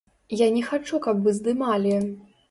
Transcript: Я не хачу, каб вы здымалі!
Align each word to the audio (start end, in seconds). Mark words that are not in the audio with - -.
Я 0.37 0.45
не 0.53 0.61
хачу, 0.69 1.01
каб 1.07 1.21
вы 1.25 1.33
здымалі! 1.39 1.93